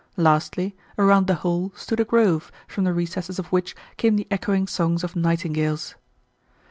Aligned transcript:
Lastly, 0.17 0.75
around 0.97 1.27
the 1.27 1.35
whole 1.35 1.71
stood 1.75 1.99
a 1.99 2.03
grove, 2.05 2.51
from 2.67 2.85
the 2.85 2.91
recesses 2.91 3.37
of 3.37 3.45
which 3.51 3.75
came 3.97 4.15
the 4.15 4.25
echoing 4.31 4.65
songs 4.65 5.03
of 5.03 5.15
nightingales. 5.15 5.93